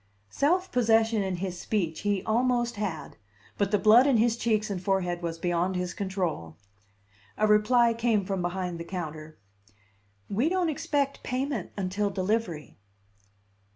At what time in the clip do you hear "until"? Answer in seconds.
11.77-12.09